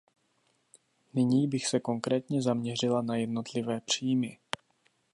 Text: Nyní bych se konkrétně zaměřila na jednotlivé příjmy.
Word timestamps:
Nyní 1.13 1.47
bych 1.47 1.67
se 1.67 1.79
konkrétně 1.79 2.41
zaměřila 2.41 3.01
na 3.01 3.15
jednotlivé 3.15 3.81
příjmy. 3.81 4.37